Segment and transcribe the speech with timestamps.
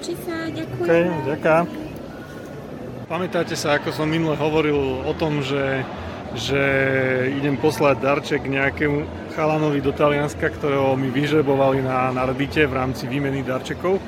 [0.00, 0.80] Páči sa, ďakujem.
[0.80, 0.92] OK,
[1.28, 1.64] ďakujem.
[3.04, 5.84] Pamätáte sa, ako som minule hovoril o tom, že,
[6.32, 6.62] že
[7.36, 9.04] idem poslať darček nejakému
[9.36, 14.00] chalanovi do Talianska, ktorého mi vyžrebovali na, na Reddite v rámci výmeny darčekov,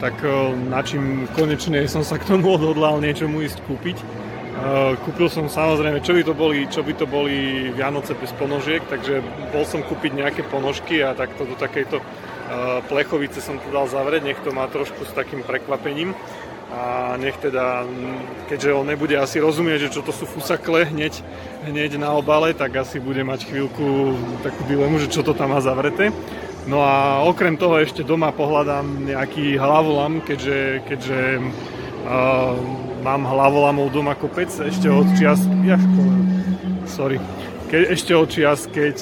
[0.00, 0.16] tak
[0.64, 4.00] na čím konečne som sa k tomu odhodlal niečo mu ísť kúpiť.
[5.04, 9.20] Kúpil som samozrejme, čo by to boli, čo by to boli Vianoce bez ponožiek, takže
[9.52, 12.00] bol som kúpiť nejaké ponožky a takto do takejto
[12.90, 16.12] plechovice som to dal zavrieť, nech to má trošku s takým prekvapením
[16.74, 17.86] a nech teda,
[18.50, 21.22] keďže on nebude asi rozumieť, že čo to sú fusakle hneď,
[21.70, 25.62] hneď na obale, tak asi bude mať chvíľku takú dilemu, že čo to tam má
[25.62, 26.10] zavreté.
[26.64, 32.56] No a okrem toho ešte doma pohľadám nejaký hlavolam, keďže, keďže uh,
[33.04, 35.44] mám hlavolamov doma kopec ešte od čias...
[35.68, 35.76] Ja,
[36.88, 37.20] sorry.
[37.74, 38.96] Ke, ešte od čias, keď,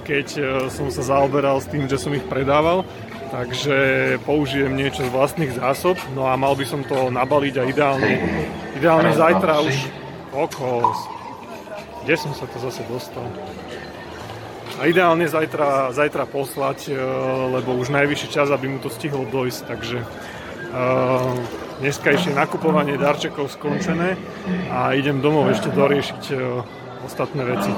[0.00, 0.26] keď
[0.72, 2.80] som sa zaoberal s tým, že som ich predával,
[3.28, 3.76] takže
[4.24, 8.12] použijem niečo z vlastných zásob, no a mal by som to nabaliť a ideálne,
[8.80, 9.76] ideálne zajtra už
[10.32, 10.96] okolo.
[12.08, 13.28] Kde som sa to zase dostal?
[14.80, 16.96] A ideálne zajtra, zajtra poslať, e,
[17.60, 21.28] lebo už najvyšší čas, aby mu to stihlo dojsť, takže uh,
[21.84, 24.16] dneskajšie nakupovanie darčekov skončené
[24.72, 27.70] a idem domov ešte doriešiť uh, ostatné veci.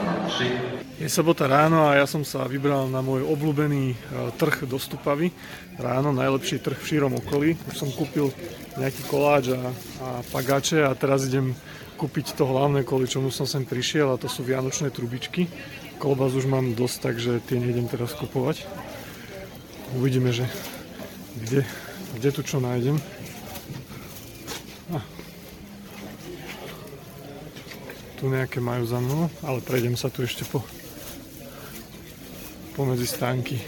[0.96, 3.96] Je sobota ráno a ja som sa vybral na môj obľúbený e,
[4.41, 5.28] trh do Stupavy.
[5.77, 7.52] Ráno najlepší trh v šírom okolí.
[7.69, 8.32] Už som kúpil
[8.80, 9.60] nejaký koláč a,
[10.00, 11.52] a pagače a teraz idem
[12.00, 15.48] kúpiť to hlavné, kvôli čomu som sem prišiel a to sú vianočné trubičky.
[15.97, 18.64] Kolbás už mám dosť, takže tie nejdem teraz kupovať.
[19.97, 20.44] Uvidíme, že
[21.36, 21.65] kde,
[22.16, 23.00] kde tu čo nájdem.
[28.16, 30.65] Tu nejaké majú za mnou, ale prejdem sa tu ešte po
[32.72, 33.60] pomedzi stánky.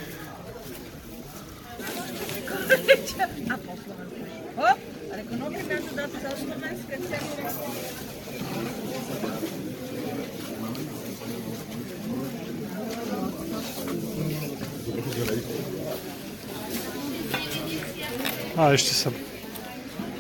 [18.59, 19.09] A ešte sa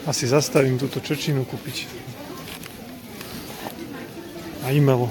[0.06, 1.90] asi zastavím túto čečinu kúpiť.
[4.68, 5.08] A e-mail.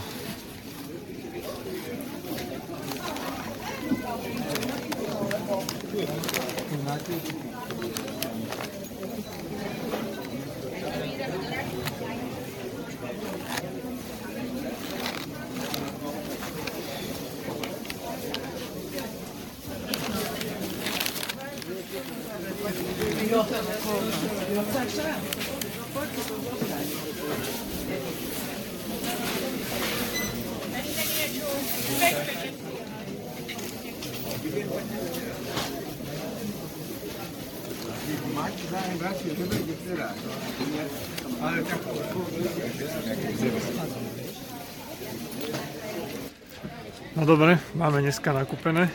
[47.18, 48.94] No dobre, máme dneska nakúpené.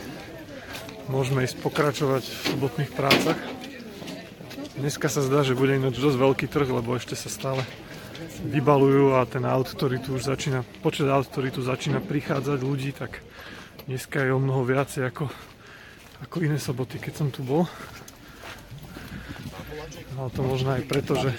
[1.11, 3.39] Môžeme ísť pokračovať v sobotných prácach.
[4.79, 7.67] Dneska sa zdá, že bude ináč dosť veľký trh, lebo ešte sa stále
[8.47, 12.95] vybalujú a ten aut, ktorý tu už začína, počet aut, ktorý tu začína prichádzať ľudí,
[12.95, 13.27] tak
[13.91, 15.27] dneska je o mnoho viacej ako,
[16.23, 17.67] ako iné soboty, keď som tu bol.
[20.17, 21.33] No to možno aj preto, že,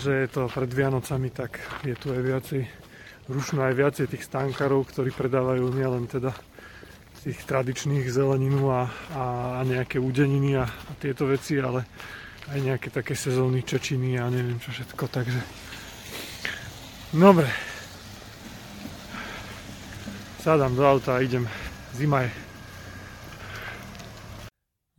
[0.00, 2.62] že je to pred Vianocami, tak je tu aj viacej
[3.28, 6.36] rušno aj viacej tých stánkarov, ktorí predávajú nielen teda
[7.24, 8.84] tých tradičných zeleninu a,
[9.16, 9.24] a,
[9.56, 11.88] a nejaké udeniny a, a tieto veci, ale
[12.52, 15.40] aj nejaké také sezónne čečiny a neviem čo všetko, takže
[17.16, 17.48] dobre.
[20.44, 21.48] Sadám do auta a idem.
[21.96, 22.30] Zima je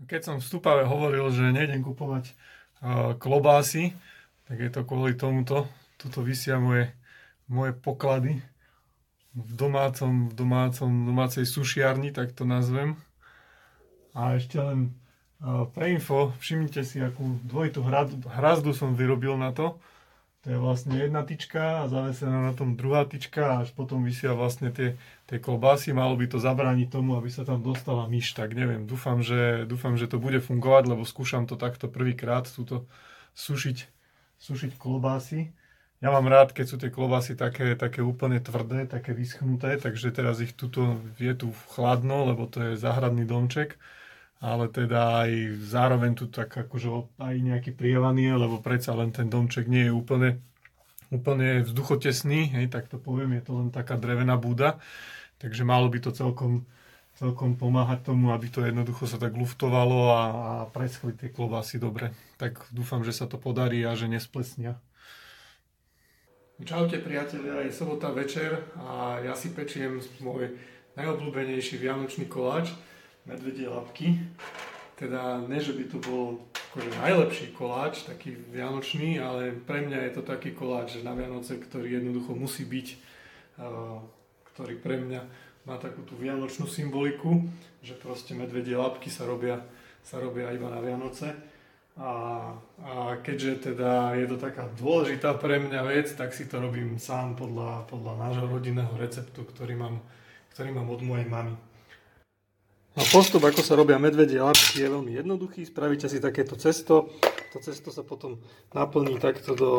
[0.06, 3.94] keď som v Stupave hovoril, že nejdem kupovať uh, klobásy,
[4.46, 5.66] tak je to kvôli tomuto.
[5.98, 6.94] Tuto vysia moje
[7.48, 8.42] moje poklady
[9.36, 12.96] v domácom, v domácom, domácej sušiarni, tak to nazvem.
[14.16, 14.96] A ešte len
[15.75, 17.84] pre info, všimnite si, akú dvojitú
[18.31, 19.75] hrazdu som vyrobil na to.
[20.45, 24.38] To je vlastne jedna tyčka a zavesená na tom druhá tyčka a až potom vysia
[24.38, 24.94] vlastne tie,
[25.25, 25.89] tie klobásy.
[25.89, 28.38] Malo by to zabrániť tomu, aby sa tam dostala myš.
[28.38, 32.86] Tak neviem, dúfam že, dúfam, že to bude fungovať, lebo skúšam to takto prvýkrát, túto
[33.33, 33.89] sušiť,
[34.38, 35.50] sušiť klobásy.
[35.97, 40.45] Ja mám rád, keď sú tie klobásy také, také úplne tvrdé, také vyschnuté, takže teraz
[40.45, 43.81] ich tuto je tu chladno, lebo to je záhradný domček.
[44.44, 45.32] Ale teda aj
[45.64, 50.44] zároveň tu tak akože aj nejaký prievaný, lebo predsa len ten domček nie je úplne,
[51.10, 54.78] úplne vzduchotesný, hej, tak to poviem, je to len taká drevená búda,
[55.40, 56.68] takže malo by to celkom,
[57.16, 62.12] celkom pomáhať tomu, aby to jednoducho sa tak luftovalo a, a preschli tie klobásy dobre.
[62.36, 64.76] Tak dúfam, že sa to podarí a že nesplesnia.
[66.56, 70.56] Čaute priatelia, je sobota večer a ja si pečiem môj
[70.96, 72.72] najobľúbenejší vianočný koláč
[73.25, 74.22] medvedie labky.
[74.95, 76.39] Teda ne, že by to bol
[76.72, 82.00] akože najlepší koláč, taký vianočný, ale pre mňa je to taký koláč na Vianoce, ktorý
[82.00, 82.88] jednoducho musí byť,
[84.56, 85.22] ktorý pre mňa
[85.66, 87.44] má takú tú vianočnú symboliku,
[87.80, 89.63] že proste medvedie labky sa robia,
[90.04, 91.31] sa robia iba na Vianoce.
[91.95, 92.12] A,
[92.83, 97.39] a keďže teda je to taká dôležitá pre mňa vec, tak si to robím sám
[97.39, 100.04] podľa, podľa nášho rodinného receptu, ktorý mám,
[100.51, 101.56] ktorý mám od mojej mamy.
[102.95, 105.68] No postup, ako sa robia medvedie labky, je veľmi jednoduchý.
[105.68, 107.12] Spravíte si takéto cesto.
[107.51, 108.39] To cesto sa potom
[108.71, 109.74] naplní takto do,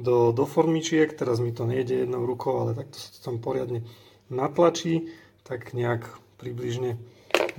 [0.00, 1.12] do, do formičiek.
[1.12, 3.84] Teraz mi to nejde jednou rukou, ale takto sa to tam poriadne
[4.32, 5.12] natlačí.
[5.44, 6.08] Tak nejak
[6.40, 6.96] približne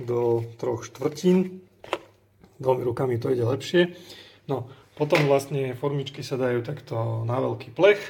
[0.02, 1.62] do troch štvrtín.
[2.58, 3.94] Dvomi rukami to ide lepšie.
[4.50, 4.66] No,
[4.98, 8.02] potom vlastne formičky sa dajú takto na veľký plech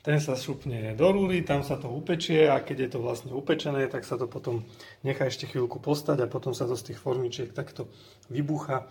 [0.00, 3.84] ten sa šupne do rúry, tam sa to upečie a keď je to vlastne upečené,
[3.92, 4.64] tak sa to potom
[5.04, 7.88] nechá ešte chvíľku postať a potom sa to z tých formičiek takto
[8.32, 8.88] vybucha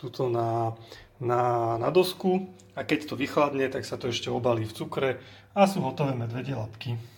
[0.00, 0.76] tuto na,
[1.20, 5.10] na, na dosku a keď to vychladne, tak sa to ešte obalí v cukre
[5.56, 7.15] a sú hotové medvedie labky.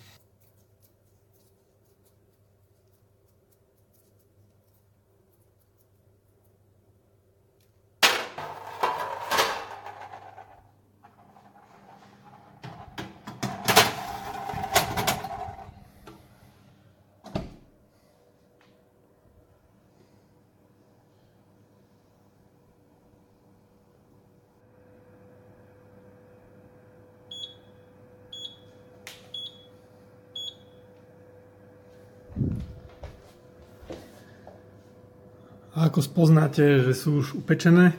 [35.79, 37.95] A ako spoznáte, že sú už upečené?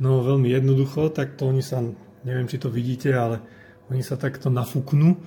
[0.00, 1.84] No veľmi jednoducho, tak to oni sa,
[2.24, 3.44] neviem či to vidíte, ale
[3.92, 5.20] oni sa takto nafúknú,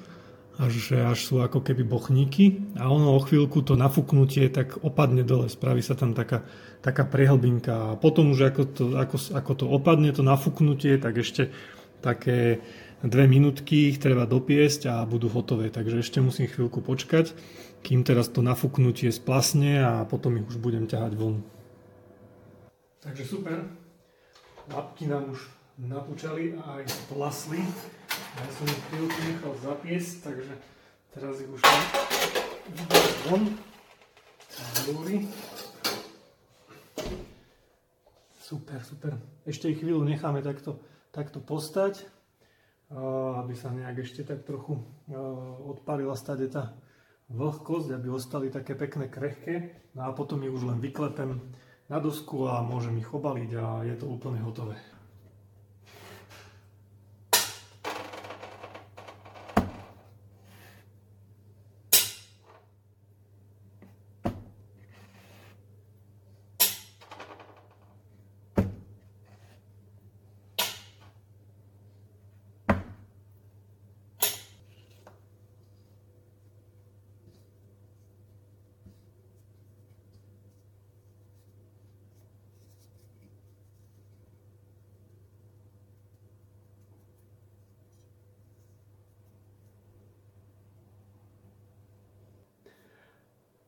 [0.57, 5.45] až, až sú ako keby bochníky a ono o chvíľku to nafúknutie tak opadne dole,
[5.45, 6.42] spraví sa tam taká,
[6.81, 11.53] taká prehlbinka a potom už ako to, ako, ako to opadne to nafúknutie, tak ešte
[12.01, 12.65] také
[13.06, 17.38] dve minútky ich treba dopiesť a budú hotové, takže ešte musím chvíľku počkať,
[17.86, 21.61] kým teraz to nafúknutie splasne a potom ich už budem ťahať von.
[23.01, 23.65] Takže super.
[24.69, 25.50] Lapky nám už
[25.81, 27.57] napúčali a aj splasli.
[28.38, 30.53] Ja som ich chvíľku nechal zapiesť, takže
[31.09, 31.62] teraz ich už
[32.69, 32.88] vidím
[33.25, 33.44] von.
[34.86, 35.25] Dobrý.
[38.38, 39.18] Super, super.
[39.50, 40.77] Ešte ich chvíľu necháme takto,
[41.09, 42.06] takto postať,
[42.94, 44.77] aby sa nejak ešte tak trochu
[45.65, 46.77] odparila stade tá
[47.33, 49.89] vlhkosť, aby ostali také pekné krehké.
[49.98, 51.42] No a potom ich už len vyklepem
[51.92, 54.80] na dosku a môžem ich obaliť a je to úplne hotové.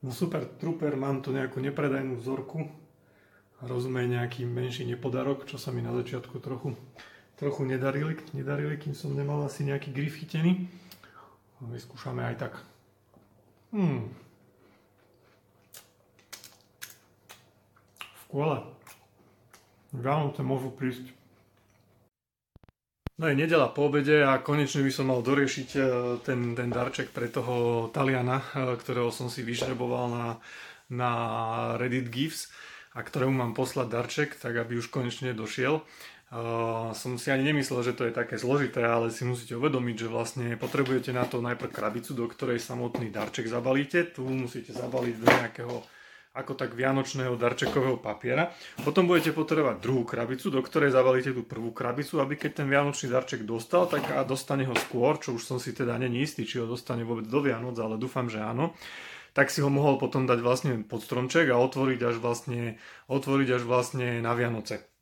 [0.03, 2.67] No super, trooper, mám tu nejakú nepredajnú vzorku.
[3.63, 6.75] Rozumej nejaký menší nepodarok, čo sa mi na začiatku trochu,
[7.39, 10.67] trochu nedarili, nedarili, kým som nemal asi nejaký grif chytený.
[11.63, 12.53] Vyskúšame aj tak.
[13.71, 14.11] Hmm.
[18.27, 18.59] Skvelé.
[19.95, 21.22] Vianoce môžu prísť.
[23.13, 25.81] No je nedela po obede a konečne by som mal doriešiť e,
[26.25, 30.27] ten, ten darček pre toho Taliana, e, ktorého som si vyžreboval na,
[30.89, 31.11] na
[31.77, 32.49] Reddit Gifts
[32.97, 35.85] a ktorému mám poslať darček, tak aby už konečne došiel.
[36.33, 40.07] Uh, som si ani nemyslel, že to je také zložité, ale si musíte uvedomiť, že
[40.09, 44.09] vlastne potrebujete na to najprv krabicu, do ktorej samotný darček zabalíte.
[44.17, 45.75] Tu musíte zabaliť do nejakého
[46.33, 48.49] ako tak vianočného darčekového papiera.
[48.81, 53.13] Potom budete potrebovať druhú krabicu, do ktorej zavalíte tú prvú krabicu, aby keď ten vianočný
[53.13, 56.57] darček dostal, tak a dostane ho skôr, čo už som si teda není istý, či
[56.57, 58.73] ho dostane vôbec do Vianoc, ale dúfam, že áno
[59.33, 62.77] tak si ho mohol potom dať vlastne pod stromček a otvoriť až vlastne,
[63.09, 64.92] otvoriť až vlastne na Vianoce.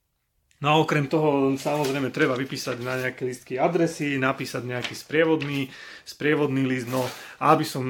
[0.61, 5.73] No a okrem toho samozrejme treba vypísať na nejaké listky adresy, napísať nejaký sprievodný,
[6.05, 7.01] sprievodný list, no
[7.41, 7.81] a aby som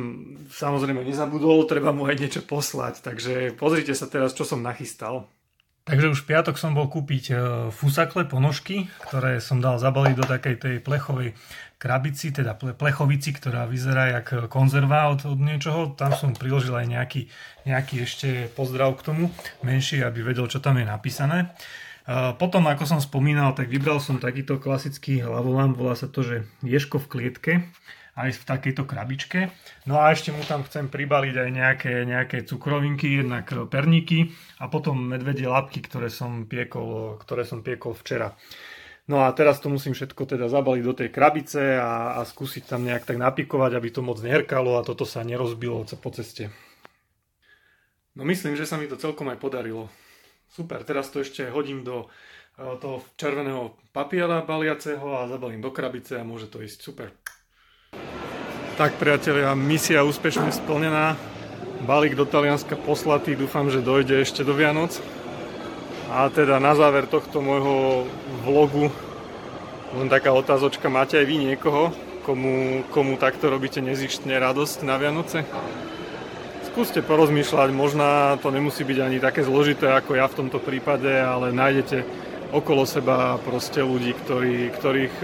[0.48, 5.28] samozrejme nezabudol, treba mu aj niečo poslať, takže pozrite sa teraz, čo som nachystal.
[5.82, 7.36] Takže už v piatok som bol kúpiť e,
[7.74, 11.34] fusakle, ponožky, ktoré som dal zabaliť do takej tej plechovej
[11.82, 15.98] krabici, teda plechovici, ktorá vyzerá jak konzerva od, od niečoho.
[15.98, 17.22] Tam som priložil aj nejaký,
[17.66, 19.24] nejaký ešte pozdrav k tomu,
[19.66, 21.50] menší, aby vedel, čo tam je napísané.
[22.10, 26.98] Potom, ako som spomínal, tak vybral som takýto klasický hlavolám, volá sa to, že Ješko
[27.06, 27.54] v klietke,
[28.18, 29.54] aj v takejto krabičke.
[29.88, 35.00] No a ešte mu tam chcem pribaliť aj nejaké, nejaké cukrovinky, jednak perníky a potom
[35.00, 38.36] medvedie labky, ktoré som piekol, ktoré som piekol včera.
[39.10, 42.86] No a teraz to musím všetko teda zabaliť do tej krabice a, a skúsiť tam
[42.86, 46.54] nejak tak napikovať, aby to moc nehrkalo a toto sa nerozbilo po ceste.
[48.16, 49.88] No myslím, že sa mi to celkom aj podarilo.
[50.52, 52.12] Super, teraz to ešte hodím do
[52.60, 56.80] eh, toho červeného papiera baliaceho a zabalím do krabice a môže to ísť.
[56.84, 57.08] Super.
[58.76, 61.16] Tak priatelia, misia úspešne splnená.
[61.88, 65.02] Balík do Talianska poslatý, dúfam, že dojde ešte do Vianoc.
[66.12, 68.06] A teda na záver tohto môjho
[68.44, 68.92] vlogu
[69.92, 71.92] len taká otázočka, máte aj vy niekoho,
[72.24, 75.44] komu, komu takto robíte nezištne radosť na Vianoce?
[76.72, 81.52] Skúste porozmýšľať, možná to nemusí byť ani také zložité ako ja v tomto prípade, ale
[81.52, 82.08] nájdete
[82.56, 85.16] okolo seba proste ľudí, ktorí, ktorých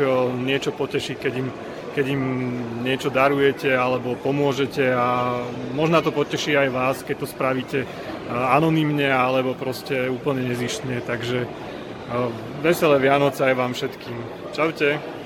[0.44, 1.48] niečo poteší, keď im,
[1.96, 2.24] keď im
[2.84, 5.40] niečo darujete alebo pomôžete a
[5.72, 7.88] možná to poteší aj vás, keď to spravíte
[8.28, 11.00] anonymne alebo proste úplne nezištne.
[11.08, 11.48] Takže
[12.60, 14.18] veselé Vianoce aj vám všetkým.
[14.52, 15.17] Čaute.